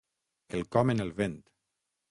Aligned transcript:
Quelcom 0.53 0.95
en 0.95 1.05
el 1.07 1.13
vent 1.21 1.39